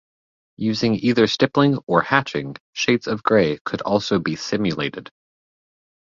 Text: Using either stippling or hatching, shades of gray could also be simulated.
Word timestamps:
Using 0.57 0.95
either 0.95 1.27
stippling 1.27 1.77
or 1.85 2.01
hatching, 2.01 2.55
shades 2.73 3.05
of 3.05 3.21
gray 3.21 3.59
could 3.65 3.81
also 3.83 4.17
be 4.17 4.35
simulated. 4.35 5.11